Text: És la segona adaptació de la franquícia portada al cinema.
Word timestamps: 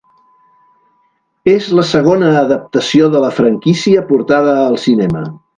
És 1.53 1.67
la 1.81 1.85
segona 1.91 2.33
adaptació 2.41 3.13
de 3.17 3.23
la 3.27 3.33
franquícia 3.41 4.07
portada 4.15 4.57
al 4.67 4.83
cinema. 4.89 5.27